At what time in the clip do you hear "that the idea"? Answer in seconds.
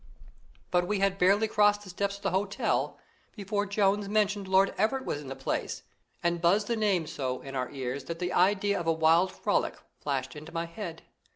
8.05-8.79